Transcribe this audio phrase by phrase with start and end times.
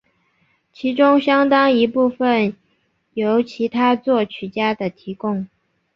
[0.73, 2.55] 其中相当一部分
[3.13, 5.47] 由其他作曲家的提供。